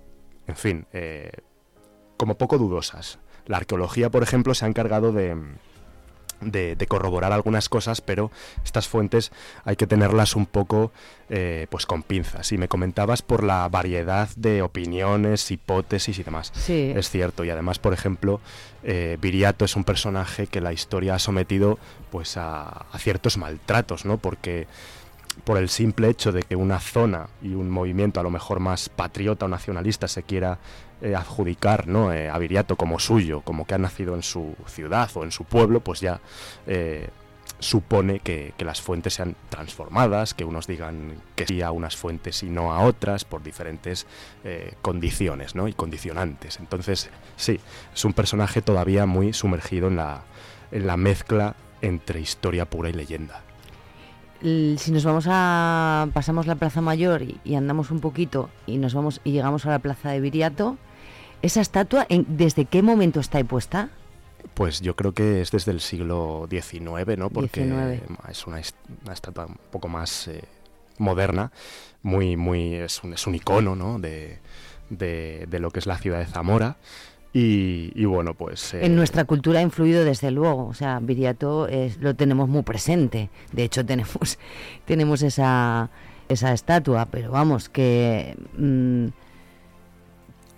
[0.48, 1.30] en fin, eh,
[2.16, 3.20] como poco dudosas.
[3.46, 5.36] La arqueología, por ejemplo, se ha encargado de,
[6.42, 8.30] de, de corroborar algunas cosas, pero
[8.64, 9.32] estas fuentes
[9.64, 10.92] hay que tenerlas un poco
[11.28, 12.52] eh, pues con pinzas.
[12.52, 16.52] Y me comentabas por la variedad de opiniones, hipótesis y demás.
[16.54, 16.92] Sí.
[16.94, 18.40] Es cierto, y además, por ejemplo,
[18.82, 21.78] eh, Viriato es un personaje que la historia ha sometido
[22.10, 24.18] pues a, a ciertos maltratos, ¿no?
[24.18, 24.66] Porque
[25.44, 28.88] por el simple hecho de que una zona y un movimiento a lo mejor más
[28.88, 30.58] patriota o nacionalista se quiera
[31.02, 32.12] eh, adjudicar ¿no?
[32.12, 35.44] eh, a Viriato como suyo, como que ha nacido en su ciudad o en su
[35.44, 36.20] pueblo, pues ya
[36.66, 37.08] eh,
[37.62, 42.50] supone que, las fuentes sean transformadas, que unos digan que sí a unas fuentes y
[42.50, 44.06] no a otras por diferentes
[44.44, 45.68] eh, condiciones ¿no?
[45.68, 46.58] y condicionantes.
[46.58, 47.60] Entonces, sí,
[47.94, 50.22] es un personaje todavía muy sumergido en la,
[50.70, 53.42] en la mezcla entre historia pura y leyenda.
[54.40, 56.08] Si nos vamos a.
[56.12, 59.70] pasamos la Plaza Mayor y, y andamos un poquito y nos vamos y llegamos a
[59.70, 60.78] la Plaza de Viriato,
[61.42, 63.90] esa estatua, en- ¿desde qué momento está ahí puesta?
[64.54, 67.30] Pues yo creo que es desde el siglo XIX, ¿no?
[67.30, 68.02] Porque 19.
[68.30, 70.42] es una, est- una estatua un poco más eh,
[70.98, 71.52] moderna,
[72.02, 73.98] muy, muy, es un, es un icono, ¿no?
[73.98, 74.38] De,
[74.90, 76.76] de, de lo que es la ciudad de Zamora.
[77.34, 78.74] Y, y bueno, pues...
[78.74, 82.62] eh, En nuestra cultura ha influido desde luego, o sea, Viriato es- lo tenemos muy
[82.62, 83.30] presente.
[83.52, 84.38] De hecho, tenemos,
[84.84, 85.88] tenemos esa,
[86.28, 89.06] esa estatua, pero vamos, que mm,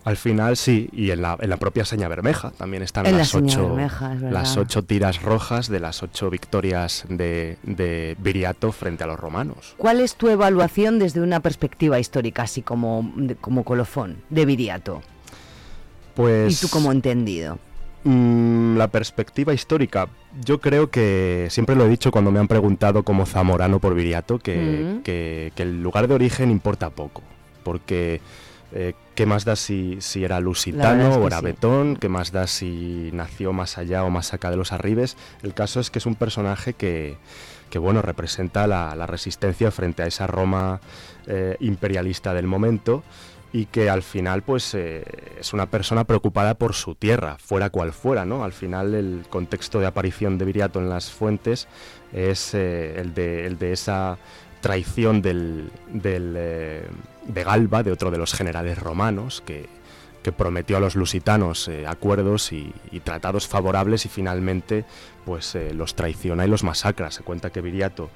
[0.05, 3.35] Al final sí, y en la, en la propia seña bermeja también están En las,
[3.35, 4.33] ocho, bermeja, es verdad.
[4.39, 9.75] las ocho tiras rojas de las ocho victorias de, de Viriato frente a los romanos.
[9.79, 15.01] ¿cuál es tu evaluación desde una perspectiva histórica, así como, como colofón, de Viriato?
[16.15, 17.59] Pues ¿Y tú cómo entendido?
[18.05, 20.09] mm, la perspectiva histórica,
[20.45, 24.39] yo creo que siempre lo he dicho cuando me han preguntado como zamorano por Viriato,
[24.39, 25.03] que, Mm.
[25.03, 27.23] que- que el lugar de origen importa poco,
[27.63, 28.21] porque
[28.77, 31.45] eh, ¿qué más da si, si era lusitano es que o era sí.
[31.45, 31.97] betón?
[31.97, 35.17] ¿Qué más da si nació más allá o más acá de los arribes?
[35.43, 37.17] El caso es que es un personaje que,
[37.71, 40.81] que bueno, representa la, la resistencia frente a esa Roma
[41.27, 43.03] eh, imperialista del momento
[43.53, 45.05] y que al final pues eh,
[45.39, 48.43] es una persona preocupada por su tierra, fuera cual fuera, ¿no?
[48.43, 51.69] Al final el contexto de aparición de Viriato en las fuentes
[52.13, 54.19] es eh, el, de, el de esa
[54.61, 56.37] traición del, del,
[57.27, 59.69] de Galba, de otro de los generales romanos, que,
[60.25, 62.73] que prometió a los lusitanos eh, acuerdos y,
[63.05, 64.87] tratados favorables y finalmente
[65.27, 67.11] pues eh, los traiciona y los masacra.
[67.11, 68.09] Se cuenta que Viriato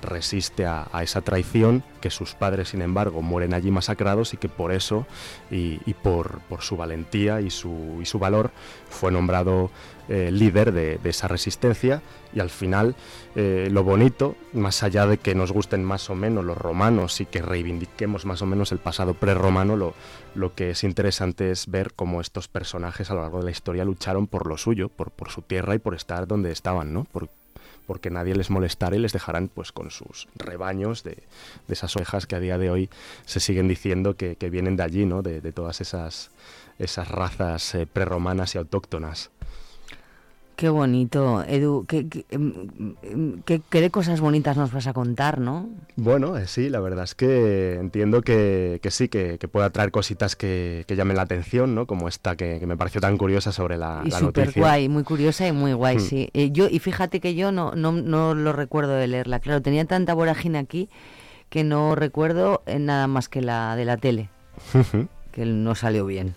[0.00, 4.70] resiste a, esa traición, que sus padres sin embargo mueren allí masacrados y que por
[4.70, 5.06] eso
[5.50, 8.52] y, por, su valentía y su valor
[8.88, 9.70] fue nombrado
[10.08, 12.02] eh, líder de, esa resistencia
[12.34, 12.94] y al final
[13.34, 17.26] eh, lo bonito, más allá de que nos gusten más o menos los romanos y
[17.26, 19.94] que reivindiquemos más o menos el pasado prerromano, lo,
[20.34, 23.84] lo que es interesante es ver cómo estos personajes a lo largo de la historia
[23.84, 27.04] lucharon por lo suyo, por, por su tierra y por estar donde estaban, ¿no?
[27.04, 27.28] Por-
[27.86, 31.10] porque nadie les molestara y les dejaran pues con sus rebaños de,
[31.68, 32.90] de esas ovejas que a día de hoy
[33.26, 35.22] se siguen diciendo que, que vienen de allí, ¿no?
[35.22, 36.30] De, de todas esas,
[36.80, 39.30] esas razas eh, prerromanas y autóctonas.
[40.56, 42.24] Qué bonito, Edu, qué, qué,
[43.44, 45.68] qué- qué de cosas bonitas nos vas a contar, ¿no?
[45.96, 49.90] Bueno, eh, sí, la verdad es que entiendo que, que sí, que, que pueda traer
[49.90, 51.86] cositas que, que llamen la atención, ¿no?
[51.86, 54.62] Como esta que, que me pareció tan curiosa sobre la, Y la súper noticia.
[54.62, 56.00] guay, muy curiosa y muy guay, Hmm.
[56.00, 56.30] sí.
[56.32, 59.84] Eh, yo, y fíjate que yo no, no, no lo recuerdo de leerla, claro, tenía
[59.84, 60.88] tanta vorágine aquí
[61.50, 64.30] que no recuerdo eh, nada más que la de la tele,
[65.32, 66.34] que no salió bien.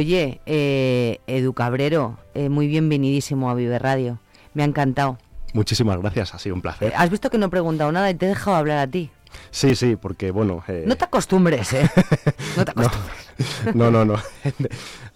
[0.00, 4.20] Oye, eh, Edu Cabrero, eh, muy bienvenidísimo a Vive Radio,
[4.54, 5.18] me ha encantado.
[5.52, 6.92] Muchísimas gracias, ha sido un placer.
[6.92, 9.10] Eh, Has visto que no he preguntado nada y te he dejado hablar a ti.
[9.50, 10.62] Sí, sí, porque bueno...
[10.68, 11.90] eh, No te acostumbres, ¿eh?
[12.56, 13.74] No te acostumbres.
[13.74, 14.14] No, no, no.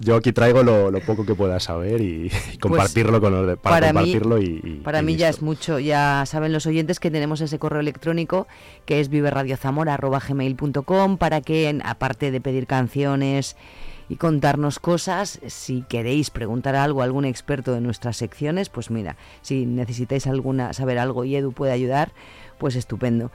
[0.00, 3.56] Yo aquí traigo lo, lo poco que pueda saber y, y compartirlo con los de-
[3.56, 6.52] para, Pues para mí- compartirlo y, y- Para y mí ya es mucho, ya saben
[6.52, 8.48] los oyentes que tenemos ese correo electrónico
[8.86, 13.54] que es viverradiozamora.gmail.com para que, aparte de pedir canciones
[14.08, 19.16] y contarnos cosas, si queréis preguntar algo a algún experto de nuestras secciones, pues mira,
[19.42, 22.12] si necesitáis alguna saber algo y Edu puede ayudar,
[22.58, 23.30] pues estupendo.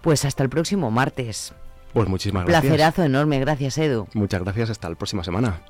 [0.00, 1.54] Pues hasta el próximo martes.
[1.92, 2.70] Pues muchísimas gracias.
[2.70, 4.06] Placerazo enorme, gracias Edu.
[4.14, 5.60] Muchas gracias, hasta la próxima semana.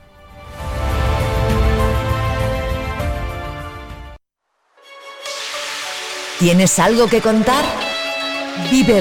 [6.39, 7.65] ¿Tienes algo que contar?
[8.71, 9.01] Vive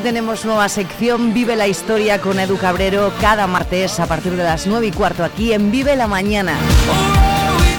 [0.00, 4.66] tenemos nueva sección Vive la Historia con Edu Cabrero cada martes a partir de las
[4.66, 6.54] 9 y cuarto aquí en Vive la Mañana.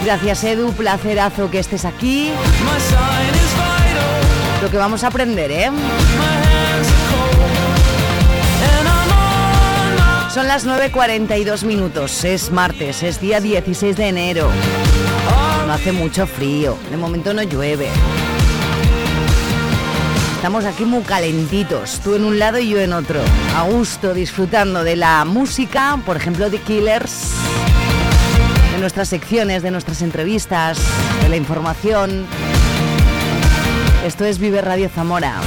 [0.04, 2.32] Gracias Edu, placerazo que estés aquí.
[4.62, 5.72] Lo que vamos a aprender, ¿eh?
[10.34, 14.50] Son las 9.42 minutos, es martes, es día 16 de enero.
[15.68, 17.90] No hace mucho frío, de momento no llueve.
[20.40, 23.20] Estamos aquí muy calentitos, tú en un lado y yo en otro,
[23.58, 27.34] a gusto, disfrutando de la música, por ejemplo, de Killers,
[28.72, 30.80] de nuestras secciones, de nuestras entrevistas,
[31.22, 32.26] de la información.
[34.06, 35.42] Esto es Vive Radio Zamora.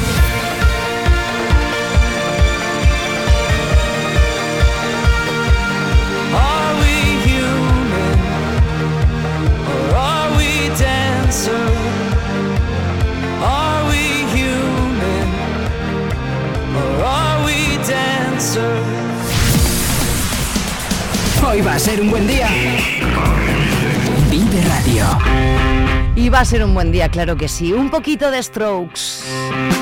[21.52, 22.48] Hoy va a ser un buen día.
[24.30, 25.04] Vive Radio.
[26.16, 27.74] Y va a ser un buen día, claro que sí.
[27.74, 29.81] Un poquito de strokes.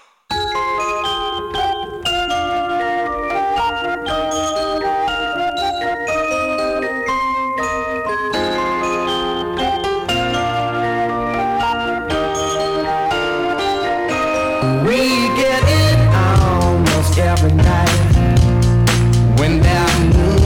[14.61, 18.39] We get it almost every night.
[19.39, 20.40] When that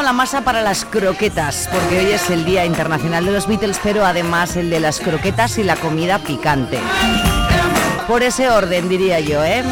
[0.00, 4.06] la masa para las croquetas, porque hoy es el Día Internacional de los Beatles, pero
[4.06, 6.78] además el de las croquetas y la comida picante.
[8.06, 9.62] Por ese orden, diría yo, ¿eh?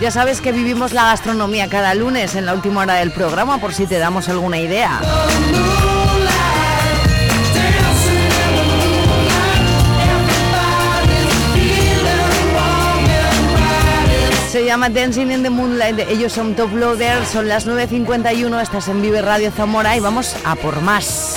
[0.00, 3.74] Ya sabes que vivimos la gastronomía cada lunes en la última hora del programa, por
[3.74, 5.00] si te damos alguna idea.
[14.70, 19.20] Llama Dancing in the Moonlight, ellos son Top Loader, son las 9.51, estás en Vive
[19.20, 21.34] Radio Zamora y vamos a por más.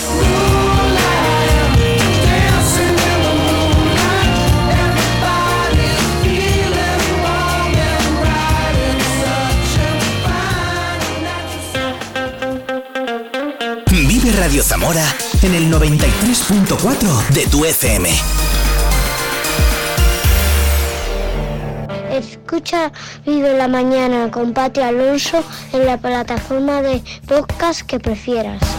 [13.87, 15.03] Vive Radio Zamora
[15.41, 18.52] en el 93.4 de tu FM.
[22.53, 22.91] Escucha
[23.25, 28.72] Vive la Mañana con Pati Alonso en la plataforma de podcast que prefieras.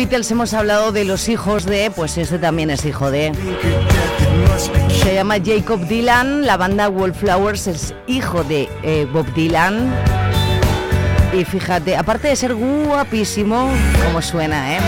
[0.00, 3.32] Beatles hemos hablado de los hijos de, pues este también es hijo de.
[5.02, 9.92] Se llama Jacob Dylan, la banda Wallflowers es hijo de eh, Bob Dylan.
[11.34, 13.70] Y fíjate, aparte de ser guapísimo,
[14.06, 14.80] como suena, ¿eh?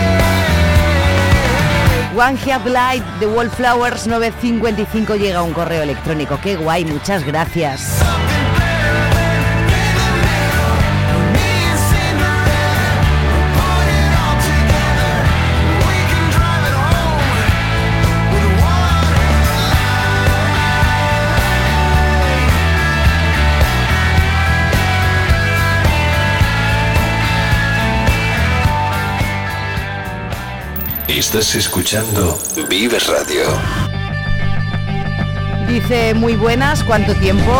[2.17, 6.39] One Heap Light de Wallflowers 955 llega un correo electrónico.
[6.41, 7.99] Qué guay, muchas gracias.
[31.13, 33.43] Estás escuchando Vive Radio.
[35.67, 37.51] Dice muy buenas, ¿cuánto tiempo?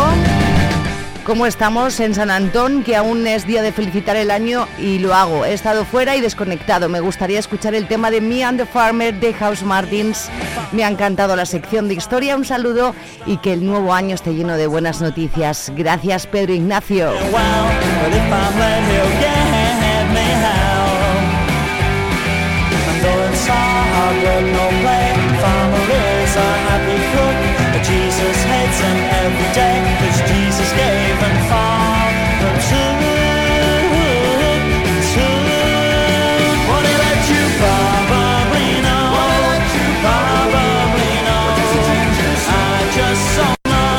[1.24, 2.82] ¿Cómo estamos en San Antón?
[2.82, 5.44] Que aún es día de felicitar el año y lo hago.
[5.44, 6.88] He estado fuera y desconectado.
[6.88, 10.28] Me gustaría escuchar el tema de Me and the Farmer de House Martins.
[10.72, 12.34] Me ha encantado la sección de historia.
[12.34, 12.92] Un saludo
[13.24, 15.70] y que el nuevo año esté lleno de buenas noticias.
[15.76, 17.12] Gracias, Pedro Ignacio.
[29.24, 32.12] Every day Cause Jesus gave and.
[36.68, 39.08] What he let you probably know.
[40.04, 41.46] Probably know.
[42.52, 43.96] I just so know.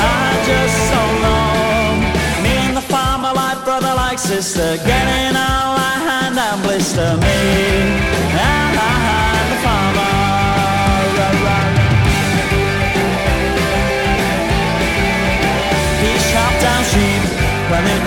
[0.00, 2.42] I just so know.
[2.42, 4.76] Me and the farmer like brother like sister.
[4.88, 7.10] Getting all I hand and blister.
[7.24, 8.71] Me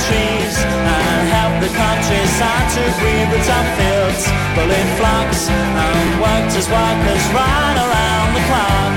[0.07, 6.67] trees, and helped the countryside to breathe the tough fields, bullied flocks, and worked his
[6.69, 8.93] workers right around the clock.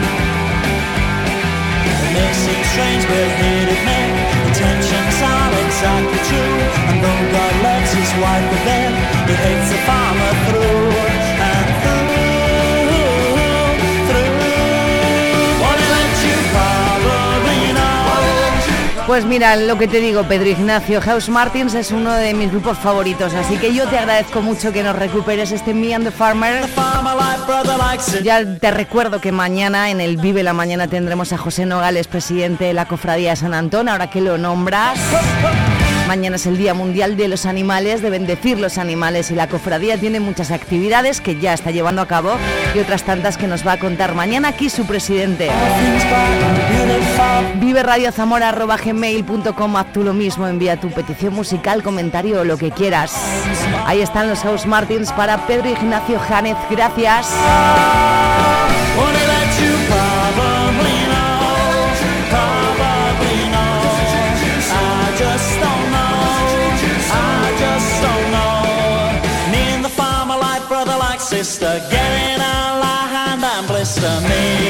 [1.89, 3.48] It may seem strange, but
[19.19, 22.79] Pues mira, lo que te digo, Pedro Ignacio, House Martins es uno de mis grupos
[22.79, 26.65] favoritos, así que yo te agradezco mucho que nos recuperes este Me and the Farmer.
[28.23, 32.67] Ya te recuerdo que mañana en el Vive la Mañana tendremos a José Nogales, presidente
[32.67, 35.01] de la Cofradía de San Antón, ahora que lo nombras.
[36.09, 39.99] Mañana es el Día Mundial de los Animales, de bendecir los animales y la cofradía
[39.99, 42.39] tiene muchas actividades que ya está llevando a cabo
[42.75, 45.51] y otras tantas que nos va a contar mañana aquí su presidente.
[47.57, 52.57] Vive Radio Zamora gmail.com, haz tú lo mismo, envía tu petición musical, comentario o lo
[52.57, 53.13] que quieras.
[53.85, 57.35] Ahí están los House Martins para Pedro Ignacio Jánez, gracias.
[71.29, 74.68] sister, get in our line and blister me.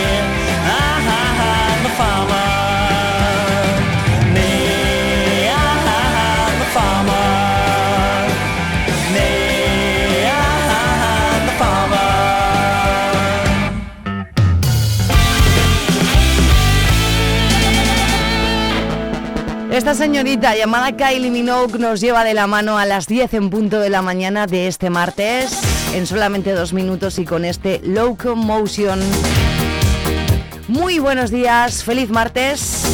[19.89, 23.81] Esta señorita llamada Kylie Minogue nos lleva de la mano a las 10 en punto
[23.81, 25.59] de la mañana de este martes,
[25.95, 29.01] en solamente dos minutos y con este Locomotion.
[30.69, 32.85] Muy buenos días, feliz martes.